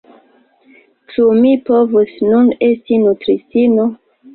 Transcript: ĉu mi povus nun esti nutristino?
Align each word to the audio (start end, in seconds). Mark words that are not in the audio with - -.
ĉu 1.11 1.27
mi 1.45 1.53
povus 1.69 2.17
nun 2.33 2.53
esti 2.73 3.03
nutristino? 3.07 3.93